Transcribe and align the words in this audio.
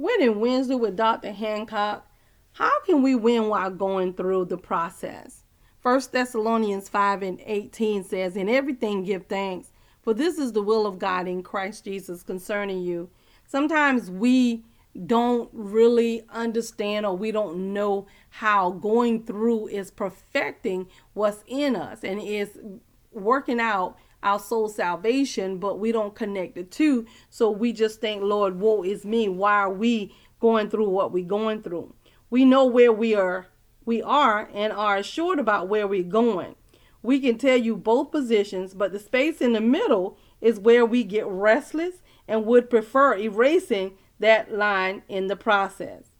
Winning 0.00 0.40
Wednesday 0.40 0.76
with 0.76 0.96
Dr. 0.96 1.30
Hancock. 1.30 2.06
How 2.52 2.80
can 2.84 3.02
we 3.02 3.14
win 3.14 3.48
while 3.48 3.70
going 3.70 4.14
through 4.14 4.46
the 4.46 4.56
process? 4.56 5.44
1 5.82 6.00
Thessalonians 6.10 6.88
5 6.88 7.20
and 7.20 7.38
18 7.44 8.04
says, 8.04 8.34
In 8.34 8.48
everything 8.48 9.04
give 9.04 9.26
thanks, 9.26 9.72
for 10.00 10.14
this 10.14 10.38
is 10.38 10.52
the 10.52 10.62
will 10.62 10.86
of 10.86 10.98
God 10.98 11.28
in 11.28 11.42
Christ 11.42 11.84
Jesus 11.84 12.22
concerning 12.22 12.80
you. 12.80 13.10
Sometimes 13.46 14.10
we 14.10 14.64
don't 15.04 15.50
really 15.52 16.22
understand 16.30 17.04
or 17.04 17.14
we 17.14 17.30
don't 17.30 17.74
know 17.74 18.06
how 18.30 18.70
going 18.70 19.24
through 19.24 19.68
is 19.68 19.90
perfecting 19.90 20.88
what's 21.12 21.44
in 21.46 21.76
us 21.76 22.02
and 22.04 22.22
is 22.22 22.58
working 23.12 23.60
out 23.60 23.98
our 24.22 24.38
soul 24.38 24.68
salvation, 24.68 25.58
but 25.58 25.78
we 25.78 25.92
don't 25.92 26.14
connect 26.14 26.54
the 26.54 26.64
two. 26.64 27.06
So 27.28 27.50
we 27.50 27.72
just 27.72 28.00
think, 28.00 28.22
Lord, 28.22 28.60
woe 28.60 28.82
is 28.82 29.04
me. 29.04 29.28
Why 29.28 29.54
are 29.54 29.72
we 29.72 30.14
going 30.40 30.70
through 30.70 30.88
what 30.88 31.12
we're 31.12 31.24
going 31.24 31.62
through? 31.62 31.94
We 32.28 32.44
know 32.44 32.64
where 32.64 32.92
we 32.92 33.14
are 33.14 33.48
we 33.84 34.02
are 34.02 34.48
and 34.54 34.72
are 34.72 34.98
assured 34.98 35.38
about 35.38 35.68
where 35.68 35.86
we're 35.86 36.02
going. 36.02 36.54
We 37.02 37.18
can 37.18 37.38
tell 37.38 37.56
you 37.56 37.76
both 37.76 38.10
positions, 38.10 38.74
but 38.74 38.92
the 38.92 38.98
space 38.98 39.40
in 39.40 39.52
the 39.52 39.60
middle 39.60 40.18
is 40.40 40.60
where 40.60 40.84
we 40.84 41.02
get 41.02 41.26
restless 41.26 41.96
and 42.28 42.44
would 42.44 42.70
prefer 42.70 43.16
erasing 43.16 43.96
that 44.18 44.52
line 44.52 45.02
in 45.08 45.26
the 45.26 45.36
process. 45.36 46.10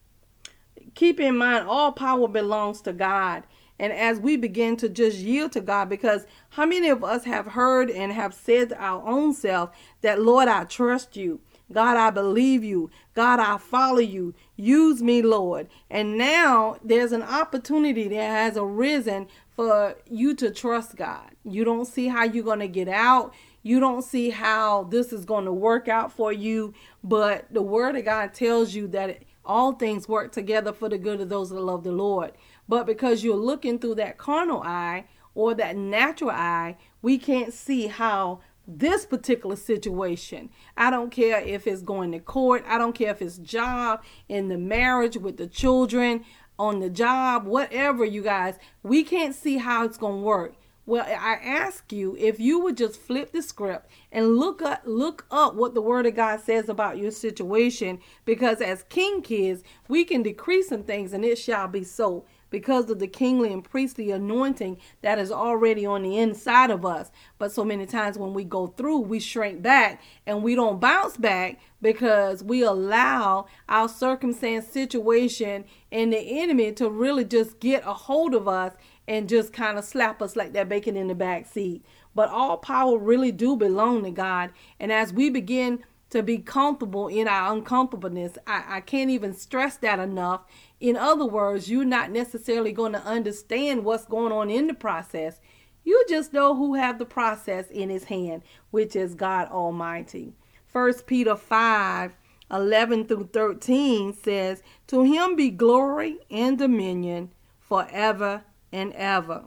Keep 0.95 1.21
in 1.21 1.37
mind, 1.37 1.69
all 1.69 1.93
power 1.93 2.27
belongs 2.27 2.81
to 2.83 2.93
God. 2.93 3.45
And 3.81 3.95
as 3.95 4.21
we 4.21 4.37
begin 4.37 4.77
to 4.77 4.91
just 4.91 5.17
yield 5.17 5.53
to 5.53 5.63
God, 5.63 5.89
because 5.89 6.27
how 6.51 6.67
many 6.67 6.91
of 6.91 7.03
us 7.03 7.25
have 7.25 7.47
heard 7.47 7.91
and 7.91 8.13
have 8.13 8.35
said 8.35 8.69
to 8.69 8.79
our 8.79 9.03
own 9.09 9.33
self 9.33 9.71
that, 10.03 10.21
Lord, 10.21 10.49
I 10.49 10.65
trust 10.65 11.17
you. 11.17 11.41
God, 11.73 11.97
I 11.97 12.11
believe 12.11 12.63
you. 12.63 12.91
God, 13.15 13.41
I 13.41 13.57
follow 13.57 14.01
you. 14.01 14.35
Use 14.55 15.03
me, 15.03 15.23
Lord. 15.23 15.67
And 15.89 16.19
now 16.19 16.77
there's 16.85 17.13
an 17.13 17.23
opportunity 17.23 18.07
that 18.07 18.17
has 18.17 18.59
arisen 18.59 19.29
for 19.57 19.97
you 20.11 20.35
to 20.35 20.51
trust 20.51 20.97
God. 20.97 21.31
You 21.43 21.65
don't 21.65 21.87
see 21.87 22.09
how 22.09 22.25
you're 22.25 22.45
going 22.45 22.59
to 22.59 22.69
get 22.69 22.89
out. 22.89 23.33
You 23.63 23.81
don't 23.81 24.03
see 24.03 24.29
how 24.29 24.85
this 24.85 25.11
is 25.11 25.25
going 25.25 25.47
to 25.47 25.53
work 25.55 25.89
out 25.89 26.13
for 26.13 26.35
you. 26.35 26.75
But 27.03 27.47
the 27.51 27.63
word 27.63 27.97
of 27.97 28.05
God 28.05 28.35
tells 28.35 28.75
you 28.75 28.89
that 28.89 29.23
all 29.43 29.73
things 29.73 30.07
work 30.07 30.33
together 30.33 30.73
for 30.73 30.91
the 30.91 30.99
good 30.99 31.21
of 31.21 31.31
those 31.31 31.49
that 31.49 31.61
love 31.61 31.83
the 31.83 31.93
Lord. 31.93 32.33
But 32.71 32.87
because 32.87 33.25
you're 33.25 33.35
looking 33.35 33.81
through 33.81 33.97
that 33.97 34.17
carnal 34.17 34.63
eye 34.63 35.07
or 35.35 35.55
that 35.55 35.77
natural 35.77 36.31
eye, 36.31 36.77
we 37.03 37.19
can't 37.19 37.53
see 37.53 37.89
how 37.89 38.43
this 38.65 39.05
particular 39.05 39.57
situation. 39.57 40.51
I 40.77 40.91
don't 40.91 41.11
care 41.11 41.41
if 41.41 41.67
it's 41.67 41.83
going 41.83 42.13
to 42.13 42.21
court, 42.21 42.63
I 42.69 42.79
don't 42.79 42.95
care 42.95 43.11
if 43.11 43.21
it's 43.21 43.39
job, 43.39 44.05
in 44.29 44.47
the 44.47 44.57
marriage 44.57 45.17
with 45.17 45.37
the 45.37 45.49
children, 45.49 46.25
on 46.61 46.79
the 46.79 46.89
job, 46.89 47.45
whatever, 47.45 48.05
you 48.05 48.23
guys. 48.23 48.55
We 48.85 49.03
can't 49.03 49.35
see 49.35 49.57
how 49.57 49.85
it's 49.85 49.99
going 49.99 50.21
to 50.21 50.25
work. 50.25 50.55
Well, 50.87 51.05
I 51.05 51.41
ask 51.45 51.93
you 51.93 52.17
if 52.21 52.39
you 52.39 52.61
would 52.61 52.77
just 52.77 53.01
flip 53.01 53.33
the 53.33 53.43
script 53.43 53.91
and 54.13 54.37
look 54.37 54.63
up 54.63 54.83
look 54.85 55.27
up 55.31 55.55
what 55.55 55.75
the 55.75 55.83
word 55.83 56.07
of 56.07 56.15
God 56.15 56.41
says 56.41 56.69
about 56.69 56.99
your 56.99 57.11
situation 57.11 57.99
because 58.25 58.61
as 58.61 58.85
king 58.85 59.23
kids, 59.23 59.65
we 59.89 60.05
can 60.05 60.23
decree 60.23 60.63
some 60.63 60.85
things 60.85 61.13
and 61.13 61.25
it 61.25 61.37
shall 61.37 61.67
be 61.67 61.83
so 61.83 62.25
because 62.51 62.91
of 62.91 62.99
the 62.99 63.07
kingly 63.07 63.53
and 63.53 63.65
priestly 63.65 64.11
anointing 64.11 64.79
that 65.03 65.19
is 65.19 65.33
already 65.33 65.87
on 65.87 66.03
the 66.03 66.19
inside 66.19 66.71
of 66.71 66.85
us. 66.85 67.11
But 67.39 67.53
so 67.53 67.65
many 67.65 67.87
times 67.87 68.19
when 68.19 68.35
we 68.35 68.45
go 68.45 68.67
through, 68.67 68.99
we 68.99 69.21
shrink 69.21 69.63
back 69.63 70.03
and 70.27 70.43
we 70.43 70.55
don't 70.55 70.81
bounce 70.81 71.17
back 71.17 71.61
because 71.81 72.43
we 72.43 72.63
allow 72.63 73.47
our 73.69 73.89
circumstance, 73.89 74.69
situation, 74.69 75.65
and 75.91 76.13
the 76.13 76.41
enemy 76.41 76.73
to 76.73 76.91
really 76.91 77.25
just 77.25 77.61
get 77.61 77.87
a 77.87 77.95
hold 77.95 78.35
of 78.35 78.47
us 78.47 78.75
and 79.09 79.29
just 79.29 79.53
kind 79.53 79.79
of 79.79 79.85
slap 79.85 80.23
us 80.23 80.37
like 80.37 80.53
that 80.53 80.69
bacon 80.69 80.97
in 80.97 81.09
the 81.09 81.15
back 81.15 81.47
seat. 81.47 81.85
But 82.15 82.29
all 82.29 82.59
power 82.59 82.99
really 82.99 83.33
do 83.33 83.57
belong 83.57 84.05
to 84.05 84.11
God. 84.11 84.51
And 84.79 84.93
as 84.93 85.13
we 85.13 85.31
begin 85.31 85.85
to 86.11 86.23
be 86.23 86.39
comfortable 86.39 87.09
in 87.09 87.29
our 87.29 87.53
uncomfortableness, 87.53 88.37
I, 88.47 88.65
I 88.69 88.81
can't 88.81 89.11
even 89.11 89.33
stress 89.33 89.77
that 89.79 89.99
enough. 89.99 90.43
In 90.81 90.97
other 90.97 91.27
words, 91.27 91.71
you're 91.71 91.85
not 91.85 92.11
necessarily 92.11 92.73
going 92.73 92.93
to 92.93 93.05
understand 93.05 93.85
what's 93.85 94.07
going 94.07 94.33
on 94.33 94.49
in 94.49 94.67
the 94.67 94.75
process. 94.75 95.41
You 95.85 96.03
just 96.09 96.33
know 96.33 96.57
who 96.57 96.75
have 96.75 96.99
the 96.99 97.05
process 97.05 97.71
in 97.71 97.91
his 97.91 98.05
hand, 98.05 98.43
which 98.71 98.97
is 98.97 99.15
God 99.15 99.49
Almighty. 99.49 100.35
First 100.67 101.07
Peter 101.07 101.37
5 101.37 102.17
11 102.51 103.07
through 103.07 103.29
13 103.33 104.13
says, 104.13 104.63
To 104.89 105.05
him 105.05 105.37
be 105.37 105.51
glory 105.51 106.19
and 106.31 106.59
dominion 106.59 107.31
forever 107.61 108.43
and 108.73 108.93
ever. 108.95 109.45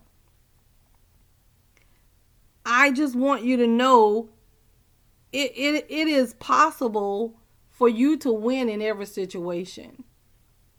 I 2.66 2.92
just 2.92 3.16
want 3.16 3.44
you 3.44 3.58
to 3.58 3.68
know 3.68 4.30
it, 5.34 5.52
it, 5.56 5.86
it 5.90 6.08
is 6.08 6.34
possible 6.36 7.42
for 7.70 7.90
you 7.90 8.16
to 8.20 8.32
win 8.32 8.70
in 8.70 8.82
every 8.82 9.06
situation. 9.06 10.06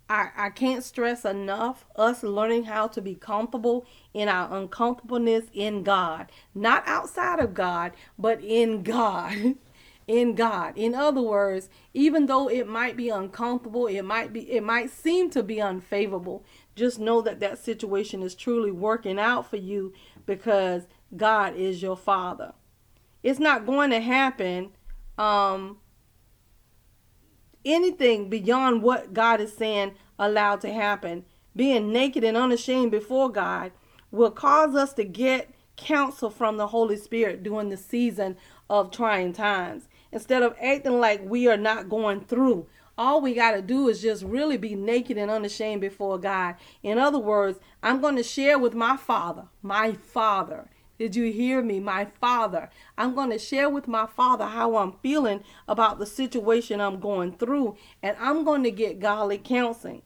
I, 0.09 0.31
I 0.37 0.51
can't 0.51 0.85
stress 0.85 1.25
enough 1.25 1.87
us 1.97 2.23
learning 2.23 2.65
how 2.65 2.89
to 2.89 3.01
be 3.01 3.15
comfortable 3.15 3.87
in 4.13 4.29
our 4.29 4.55
uncomfortableness 4.55 5.47
in 5.53 5.83
God. 5.83 6.31
Not 6.55 6.85
outside 6.87 7.41
of 7.41 7.55
God, 7.55 7.93
but 8.19 8.43
in 8.43 8.83
God. 8.83 9.57
in 10.07 10.35
God. 10.35 10.77
In 10.77 10.95
other 10.95 11.23
words, 11.23 11.69
even 11.95 12.27
though 12.27 12.49
it 12.49 12.69
might 12.69 12.97
be 12.97 13.09
uncomfortable, 13.09 13.87
it 13.87 14.03
might 14.03 14.33
be 14.33 14.51
it 14.51 14.63
might 14.63 14.91
seem 14.91 15.31
to 15.31 15.43
be 15.43 15.61
unfavorable, 15.61 16.45
just 16.75 16.99
know 16.99 17.23
that 17.23 17.41
that 17.41 17.59
situation 17.59 18.23
is 18.23 18.35
truly 18.35 18.71
working 18.71 19.19
out 19.19 19.49
for 19.49 19.57
you 19.57 19.95
because 20.27 20.87
God 21.17 21.57
is 21.57 21.83
your 21.83 21.97
father. 21.97 22.53
It's 23.23 23.41
not 23.41 23.67
going 23.67 23.91
to 23.91 24.01
happen 24.01 24.73
um 25.17 25.79
anything 27.65 28.29
beyond 28.29 28.83
what 28.83 29.15
God 29.15 29.41
is 29.41 29.57
saying 29.57 29.95
allowed 30.19 30.61
to 30.63 30.73
happen, 30.73 31.25
being 31.57 31.93
naked 31.93 32.25
and 32.25 32.37
unashamed 32.37 32.91
before 32.91 33.31
God, 33.31 33.73
will 34.11 34.31
cause 34.31 34.75
us 34.75 34.93
to 34.95 35.05
get 35.05 35.51
counsel 35.77 36.31
from 36.31 36.57
the 36.57 36.69
Holy 36.69 36.97
Spirit 36.97 37.43
during 37.43 37.69
the 37.69 37.77
season 37.77 38.37
of 38.71 38.91
trying 38.91 39.33
times. 39.33 39.89
Instead 40.13 40.43
of 40.43 40.55
acting 40.63 41.01
like 41.01 41.21
we 41.25 41.49
are 41.49 41.57
not 41.57 41.89
going 41.89 42.21
through, 42.21 42.67
all 42.97 43.21
we 43.21 43.35
got 43.35 43.53
to 43.53 43.63
do 43.63 43.89
is 43.89 44.01
just 44.01 44.23
really 44.23 44.57
be 44.57 44.77
naked 44.77 45.19
and 45.19 45.31
unashamed 45.31 45.81
before 45.81 46.19
God. 46.19 46.55
In 46.83 46.99
other 46.99 47.19
words, 47.19 47.59
I'm 47.83 48.01
going 48.01 48.17
to 48.17 48.23
share 48.23 48.59
with 48.59 48.75
my 48.75 48.97
Father, 48.97 49.47
my 49.63 49.93
Father, 49.95 50.71
did 50.99 51.17
you 51.17 51.33
hear 51.33 51.63
me? 51.63 51.81
My 51.81 52.07
father. 52.21 52.71
I'm 52.97 53.15
going 53.15 53.31
to 53.31 53.39
share 53.39 53.69
with 53.69 53.89
my 53.89 54.07
father 54.07 54.47
how 54.47 54.77
I'm 54.77 54.93
feeling 55.03 55.43
about 55.67 55.99
the 55.99 56.07
situation 56.07 56.81
I'm 56.81 57.01
going 57.01 57.33
through, 57.33 57.77
and 58.03 58.17
I'm 58.21 58.45
going 58.45 58.63
to 58.65 58.71
get 58.71 59.01
godly 59.01 59.39
counseling. 59.39 60.03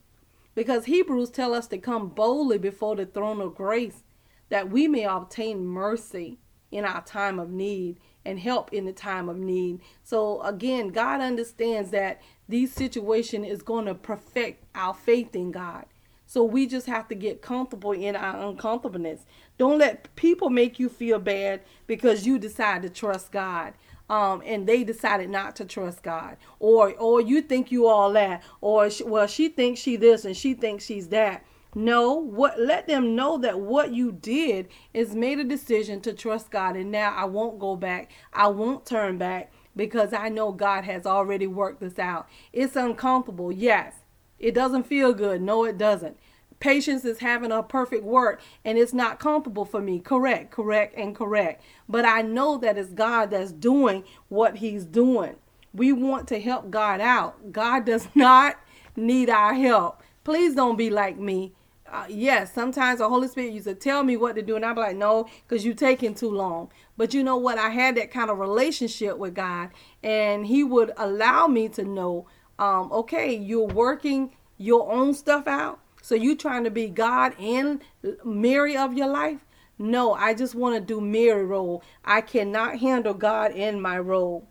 Because 0.55 0.87
Hebrews 0.87 1.31
tell 1.31 1.55
us 1.55 1.67
to 1.69 1.79
come 1.79 2.09
boldly 2.09 2.59
before 2.59 2.97
the 2.97 3.07
throne 3.07 3.41
of 3.41 3.55
grace 3.55 4.03
that 4.49 4.71
we 4.71 4.89
may 4.89 5.05
obtain 5.05 5.65
mercy 5.65 6.39
in 6.71 6.85
our 6.85 7.03
time 7.03 7.39
of 7.39 7.51
need 7.51 7.99
and 8.25 8.41
help 8.41 8.73
in 8.73 8.85
the 8.85 8.93
time 8.93 9.29
of 9.29 9.37
need. 9.37 9.81
So 10.03 10.43
again, 10.43 10.89
God 10.89 11.21
understands 11.21 11.91
that 11.91 12.21
this 12.49 12.73
situation 12.73 13.45
is 13.45 13.63
going 13.63 13.87
to 13.87 13.95
perfect 13.95 14.65
our 14.75 14.95
faith 14.95 15.35
in 15.35 15.51
God. 15.51 15.87
So 16.29 16.45
we 16.45 16.67
just 16.67 16.87
have 16.87 17.09
to 17.09 17.15
get 17.15 17.41
comfortable 17.41 17.93
in 17.93 18.15
our 18.15 18.49
uncomfortableness. 18.51 19.25
Don't 19.57 19.79
let 19.79 20.15
people 20.15 20.51
make 20.51 20.79
you 20.79 20.91
feel 20.91 21.19
bad 21.19 21.63
because 21.87 22.27
you 22.27 22.39
decide 22.39 22.83
to 22.83 22.91
trust 22.91 23.33
God. 23.33 23.73
Um, 24.11 24.43
and 24.45 24.67
they 24.67 24.85
decided 24.85 25.31
not 25.31 25.57
to 25.57 25.67
trust 25.67 26.03
God, 26.03 26.39
or 26.61 26.95
or 26.95 27.21
you 27.21 27.43
think 27.43 27.71
you 27.71 27.87
all 27.89 28.11
that, 28.15 28.43
or 28.63 28.89
well 29.05 29.27
she 29.27 29.51
thinks 29.51 29.81
she 29.81 29.97
this 29.97 30.25
and 30.25 30.35
she 30.35 30.55
thinks 30.55 30.87
she's 30.87 31.09
that. 31.09 31.45
No, 31.75 32.15
what 32.15 32.59
let 32.59 32.87
them 32.87 33.15
know 33.15 33.37
that 33.39 33.61
what 33.61 33.93
you 33.93 34.13
did 34.13 34.69
is 34.95 35.15
made 35.15 35.39
a 35.39 35.45
decision 35.45 36.01
to 36.03 36.15
trust 36.15 36.51
God, 36.51 36.75
and 36.75 36.91
now 36.91 37.15
I 37.15 37.27
won't 37.27 37.59
go 37.59 37.77
back. 37.77 38.11
I 38.33 38.49
won't 38.49 38.87
turn 38.87 39.19
back 39.19 39.53
because 39.77 40.15
I 40.15 40.31
know 40.31 40.53
God 40.53 40.85
has 40.85 41.05
already 41.05 41.47
worked 41.47 41.81
this 41.81 41.99
out. 41.99 42.29
It's 42.51 42.77
uncomfortable, 42.77 43.53
yes. 43.53 43.93
It 44.39 44.55
doesn't 44.55 44.85
feel 44.85 45.13
good. 45.13 45.43
No, 45.43 45.65
it 45.65 45.79
doesn't. 45.79 46.17
Patience 46.61 47.05
is 47.05 47.21
having 47.21 47.53
a 47.53 47.63
perfect 47.63 48.05
work 48.05 48.41
and 48.65 48.77
it's 48.77 48.93
not 48.93 49.21
comfortable 49.21 49.65
for 49.65 49.81
me. 49.81 50.01
Correct, 50.01 50.51
correct, 50.51 50.97
and 50.97 51.15
correct. 51.15 51.63
But 51.89 52.05
I 52.05 52.23
know 52.23 52.59
that 52.59 52.77
it's 52.77 52.91
God 52.91 53.31
that's 53.31 53.53
doing 53.53 54.05
what 54.29 54.57
He's 54.57 54.85
doing. 54.85 55.37
We 55.73 55.93
want 55.93 56.27
to 56.29 56.41
help 56.41 56.71
God 56.71 57.01
out. 57.01 57.53
God 57.53 57.85
does 57.85 58.09
not 58.15 58.57
need 58.97 59.31
our 59.31 59.55
help. 59.55 60.03
Please 60.25 60.55
don't 60.55 60.77
be 60.77 60.91
like 60.91 61.19
me. 61.19 61.53
Uh, 61.91 62.05
yes, 62.09 62.53
sometimes 62.53 62.99
the 62.99 63.09
Holy 63.09 63.29
Spirit 63.29 63.53
used 63.53 63.67
to 63.67 63.75
tell 63.75 64.03
me 64.03 64.15
what 64.17 64.35
to 64.37 64.43
do, 64.43 64.57
and 64.57 64.65
I'm 64.65 64.77
like, 64.77 64.97
no, 64.97 65.27
because 65.47 65.65
you're 65.65 65.75
taking 65.75 66.15
too 66.15 66.31
long. 66.31 66.71
But 66.99 67.15
you 67.15 67.25
know 67.25 67.37
what? 67.39 67.57
I 67.57 67.71
had 67.71 67.97
that 67.97 68.11
kind 68.11 68.29
of 68.29 68.39
relationship 68.39 69.17
with 69.17 69.35
God, 69.35 69.71
and 70.03 70.47
He 70.47 70.63
would 70.63 70.93
allow 70.99 71.47
me 71.47 71.69
to 71.71 71.85
know 71.85 72.27
um, 72.59 72.91
okay, 72.93 73.35
you're 73.35 73.67
working 73.67 74.33
your 74.57 74.91
own 74.91 75.15
stuff 75.15 75.47
out. 75.47 75.81
So 76.03 76.15
you 76.15 76.37
trying 76.37 76.65
to 76.65 76.71
be 76.71 76.89
God 76.89 77.35
and 77.39 77.81
Mary 78.25 78.77
of 78.77 78.95
your 78.95 79.09
life? 79.09 79.45
No, 79.79 80.13
I 80.15 80.35
just 80.35 80.55
want 80.55 80.75
to 80.75 80.81
do 80.81 81.01
Mary 81.01 81.45
role. 81.45 81.83
I 82.05 82.21
cannot 82.21 82.79
handle 82.79 83.15
God 83.15 83.53
in 83.53 83.81
my 83.81 83.99
role. 83.99 84.49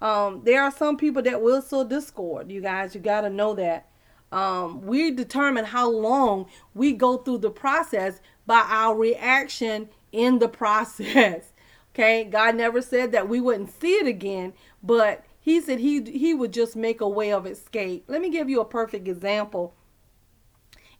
Um, 0.00 0.42
there 0.44 0.62
are 0.62 0.72
some 0.72 0.96
people 0.96 1.22
that 1.22 1.42
will 1.42 1.62
sow 1.62 1.84
discord. 1.84 2.50
You 2.50 2.60
guys, 2.60 2.94
you 2.94 3.00
got 3.00 3.20
to 3.22 3.30
know 3.30 3.54
that. 3.54 3.88
Um, 4.32 4.80
we 4.82 5.10
determine 5.10 5.66
how 5.66 5.90
long 5.90 6.46
we 6.74 6.94
go 6.94 7.18
through 7.18 7.38
the 7.38 7.50
process 7.50 8.20
by 8.46 8.64
our 8.68 8.96
reaction 8.96 9.90
in 10.10 10.38
the 10.38 10.48
process. 10.62 11.52
Okay, 11.94 12.24
God 12.24 12.56
never 12.56 12.80
said 12.80 13.12
that 13.12 13.28
we 13.28 13.40
wouldn't 13.40 13.78
see 13.78 13.92
it 13.94 14.06
again, 14.06 14.54
but 14.82 15.22
He 15.42 15.60
said 15.60 15.80
He 15.80 16.00
He 16.02 16.32
would 16.32 16.52
just 16.52 16.76
make 16.76 17.00
a 17.00 17.08
way 17.08 17.32
of 17.32 17.46
escape. 17.46 18.04
Let 18.06 18.22
me 18.22 18.30
give 18.30 18.48
you 18.48 18.60
a 18.60 18.64
perfect 18.64 19.08
example. 19.08 19.74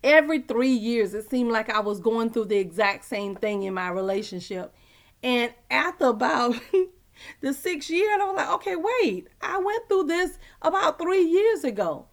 Every 0.02 0.40
three 0.40 0.72
years, 0.72 1.14
it 1.14 1.30
seemed 1.30 1.52
like 1.52 1.70
I 1.70 1.78
was 1.78 2.00
going 2.00 2.30
through 2.30 2.46
the 2.46 2.58
exact 2.58 3.04
same 3.04 3.36
thing 3.36 3.62
in 3.62 3.72
my 3.72 3.88
relationship, 3.88 4.74
and 5.22 5.54
after 5.70 6.06
about 6.06 6.56
the 7.40 7.54
sixth 7.54 7.88
year, 7.88 8.20
I 8.20 8.24
was 8.24 8.36
like, 8.36 8.50
okay, 8.50 8.74
wait, 8.74 9.28
I 9.40 9.58
went 9.58 9.88
through 9.88 10.04
this 10.04 10.40
about 10.60 10.98
three 10.98 11.22
years 11.22 11.62
ago, 11.62 12.06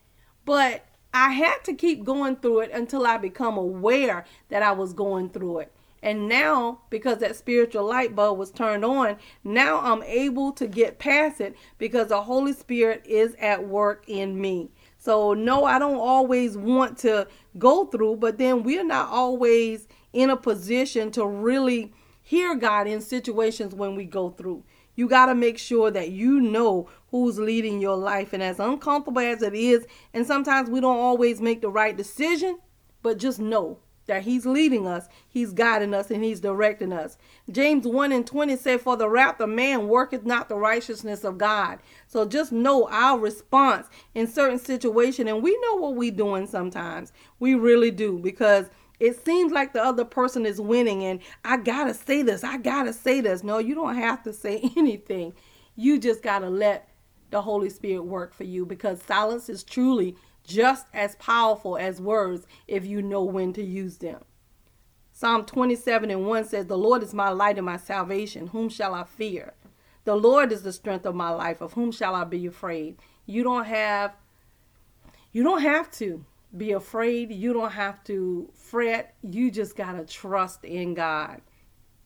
but 0.45 0.85
I 1.11 1.31
had 1.31 1.63
to 1.63 1.73
keep 1.73 2.03
going 2.03 2.35
through 2.35 2.59
it 2.59 2.71
until 2.71 3.07
I 3.07 3.17
become 3.17 3.57
aware 3.57 4.25
that 4.49 4.61
I 4.61 4.73
was 4.73 4.93
going 4.93 5.31
through 5.31 5.59
it. 5.59 5.73
And 6.01 6.29
now, 6.29 6.81
because 6.89 7.17
that 7.19 7.35
spiritual 7.35 7.85
light 7.85 8.15
bulb 8.15 8.37
was 8.37 8.51
turned 8.51 8.85
on, 8.85 9.17
now 9.43 9.79
I'm 9.79 10.03
able 10.03 10.51
to 10.53 10.67
get 10.67 10.99
past 10.99 11.41
it 11.41 11.55
because 11.77 12.07
the 12.07 12.21
Holy 12.21 12.53
Spirit 12.53 13.05
is 13.05 13.35
at 13.39 13.67
work 13.67 14.05
in 14.07 14.39
me. 14.39 14.71
So, 14.97 15.33
no, 15.33 15.65
I 15.65 15.79
don't 15.79 15.97
always 15.97 16.57
want 16.57 16.97
to 16.99 17.27
go 17.57 17.85
through, 17.85 18.17
but 18.17 18.37
then 18.37 18.63
we're 18.63 18.83
not 18.83 19.09
always 19.09 19.87
in 20.13 20.29
a 20.29 20.37
position 20.37 21.11
to 21.11 21.25
really 21.25 21.93
hear 22.21 22.55
God 22.55 22.87
in 22.87 23.01
situations 23.01 23.75
when 23.75 23.95
we 23.95 24.05
go 24.05 24.29
through. 24.29 24.63
You 24.95 25.07
got 25.07 25.27
to 25.27 25.35
make 25.35 25.57
sure 25.57 25.91
that 25.91 26.11
you 26.11 26.41
know 26.41 26.89
who's 27.11 27.39
leading 27.39 27.79
your 27.79 27.95
life. 27.95 28.33
And 28.33 28.43
as 28.43 28.59
uncomfortable 28.59 29.21
as 29.21 29.41
it 29.41 29.53
is, 29.53 29.85
and 30.13 30.25
sometimes 30.25 30.69
we 30.69 30.81
don't 30.81 30.97
always 30.97 31.41
make 31.41 31.61
the 31.61 31.69
right 31.69 31.95
decision, 31.95 32.59
but 33.01 33.17
just 33.17 33.39
know 33.39 33.79
that 34.09 34.23
he's 34.23 34.45
leading 34.45 34.85
us, 34.87 35.07
he's 35.29 35.53
guiding 35.53 35.93
us, 35.93 36.11
and 36.11 36.23
he's 36.23 36.39
directing 36.41 36.91
us. 36.91 37.17
James 37.49 37.87
1 37.87 38.11
and 38.11 38.27
20 38.27 38.57
said, 38.57 38.81
For 38.81 38.97
the 38.97 39.07
wrath 39.07 39.39
of 39.39 39.49
man 39.49 39.87
worketh 39.87 40.25
not 40.25 40.49
the 40.49 40.55
righteousness 40.55 41.23
of 41.23 41.37
God. 41.37 41.79
So 42.07 42.25
just 42.25 42.51
know 42.51 42.89
our 42.91 43.19
response 43.19 43.87
in 44.15 44.27
certain 44.27 44.59
situation, 44.59 45.27
and 45.27 45.41
we 45.43 45.57
know 45.61 45.75
what 45.75 45.95
we're 45.95 46.11
doing 46.11 46.47
sometimes. 46.47 47.13
We 47.39 47.53
really 47.53 47.91
do, 47.91 48.17
because 48.19 48.69
it 48.99 49.23
seems 49.23 49.53
like 49.53 49.73
the 49.73 49.83
other 49.83 50.05
person 50.05 50.45
is 50.45 50.59
winning, 50.59 51.03
and 51.03 51.19
I 51.45 51.57
gotta 51.57 51.93
say 51.93 52.23
this, 52.23 52.43
I 52.43 52.57
gotta 52.57 52.93
say 52.93 53.21
this. 53.21 53.43
No, 53.43 53.59
you 53.59 53.75
don't 53.75 53.95
have 53.95 54.23
to 54.23 54.33
say 54.33 54.71
anything. 54.75 55.33
You 55.75 55.99
just 55.99 56.23
gotta 56.23 56.49
let 56.49 56.89
the 57.29 57.41
Holy 57.43 57.69
Spirit 57.69 58.05
work 58.05 58.33
for 58.33 58.43
you 58.43 58.65
because 58.65 59.01
silence 59.03 59.49
is 59.49 59.63
truly 59.63 60.15
just 60.49 60.87
as 60.93 61.15
powerful 61.15 61.77
as 61.77 62.01
words 62.01 62.47
if 62.67 62.85
you 62.85 63.01
know 63.01 63.23
when 63.23 63.53
to 63.53 63.63
use 63.63 63.97
them. 63.99 64.23
Psalm 65.13 65.45
27 65.45 66.09
and 66.09 66.25
1 66.25 66.45
says, 66.45 66.65
The 66.65 66.77
Lord 66.77 67.03
is 67.03 67.13
my 67.13 67.29
light 67.29 67.57
and 67.57 67.65
my 67.65 67.77
salvation. 67.77 68.47
Whom 68.47 68.67
shall 68.69 68.93
I 68.93 69.03
fear? 69.03 69.53
The 70.05 70.15
Lord 70.15 70.51
is 70.51 70.63
the 70.63 70.73
strength 70.73 71.05
of 71.05 71.13
my 71.13 71.29
life. 71.29 71.61
Of 71.61 71.73
whom 71.73 71.91
shall 71.91 72.15
I 72.15 72.23
be 72.23 72.45
afraid? 72.45 72.97
You 73.25 73.43
don't 73.43 73.65
have 73.65 74.15
you 75.31 75.43
don't 75.43 75.61
have 75.61 75.91
to 75.91 76.25
be 76.57 76.71
afraid. 76.71 77.31
You 77.31 77.53
don't 77.53 77.73
have 77.73 78.03
to 78.05 78.49
fret. 78.55 79.13
You 79.21 79.51
just 79.51 79.75
got 79.75 79.91
to 79.91 80.05
trust 80.05 80.65
in 80.65 80.95
God 80.95 81.41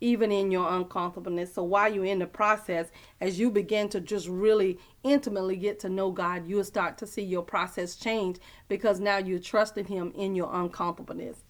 even 0.04 0.34
in 0.34 0.52
your 0.52 0.70
uncomfortableness. 0.70 1.54
So 1.54 1.64
while 1.64 1.92
you're 1.92 2.04
in 2.04 2.20
the 2.20 2.28
process, 2.28 2.92
as 3.22 3.40
you 3.40 3.50
begin 3.50 3.88
to 3.90 4.02
just 4.02 4.28
really 4.28 4.78
intimately 5.04 5.56
get 5.56 5.80
to 5.80 5.90
know 5.90 6.12
God, 6.12 6.46
you'll 6.46 6.66
start 6.66 6.98
to 6.98 7.08
see 7.08 7.22
your 7.22 7.42
process 7.42 7.96
change 7.96 8.38
because 8.68 9.00
now 9.00 9.18
you're 9.18 9.40
trusting 9.40 9.86
Him 9.86 10.12
in 10.14 10.36
your 10.36 10.54
uncomfortableness. 10.54 11.46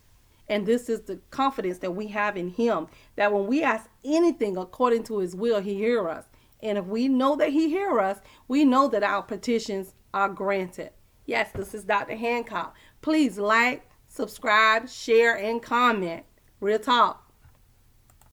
And 0.48 0.68
this 0.68 0.88
is 0.88 1.02
the 1.02 1.20
confidence 1.32 1.80
that 1.80 1.96
we 1.96 2.08
have 2.10 2.38
in 2.38 2.50
Him 2.50 2.88
that 3.16 3.34
when 3.34 3.48
we 3.48 3.64
ask 3.64 3.90
anything 4.06 4.56
according 4.56 5.04
to 5.06 5.18
His 5.18 5.36
will, 5.36 5.60
He 5.60 5.74
hears 5.74 6.06
us. 6.06 6.26
And 6.62 6.78
if 6.78 6.86
we 6.86 7.08
know 7.08 7.36
that 7.38 7.50
He 7.50 7.70
hears 7.70 7.98
us, 7.98 8.20
we 8.48 8.66
know 8.66 8.88
that 8.90 9.02
our 9.02 9.24
petitions 9.24 9.96
are 10.14 10.30
granted. 10.30 10.92
Yes, 11.26 11.50
this 11.56 11.74
is 11.74 11.86
Dr. 11.86 12.16
Hancock. 12.16 12.76
Please 13.02 13.40
like, 13.40 13.90
subscribe, 14.08 14.88
share, 14.88 15.36
and 15.36 15.60
comment. 15.60 16.24
Real 16.60 16.78
talk. 16.78 17.23